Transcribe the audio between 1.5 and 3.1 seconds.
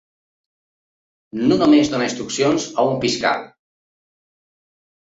només donar instruccions a un